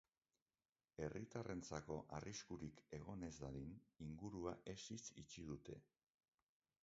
[1.03, 3.75] Herritarrentzako arriskurik egon ez dadin,
[4.07, 5.77] ingurua hesiz itxi dute.